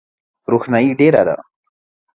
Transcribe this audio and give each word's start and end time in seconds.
روښنایي 0.51 0.91
ډېره 0.99 1.21
ده. 1.27 1.35